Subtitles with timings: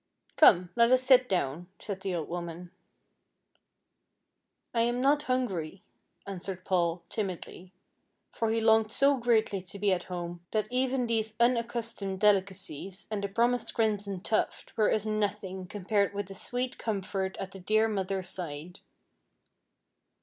[0.35, 2.71] "Come, let us sit down," said the old woman.
[4.73, 5.83] "I am not hungry,"
[6.25, 7.71] answered Paul, timidly;
[8.31, 13.23] for he longed so greatly to be at home, that even these unaccustomed delicacies, and
[13.23, 17.87] the promised crimson tuft, were as nothing compared with the sweet comfort at the dear
[17.87, 18.79] mother's side.